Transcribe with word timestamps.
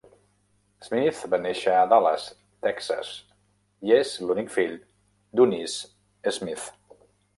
Smith 0.85 1.19
va 1.33 1.39
néixer 1.43 1.75
a 1.81 1.83
Dallas, 1.91 2.25
Texas, 2.67 3.11
i 3.91 3.95
és 4.01 4.15
l'únic 4.25 4.51
fill 4.57 4.75
d'Eunice 4.81 6.37
Smith. 6.39 6.67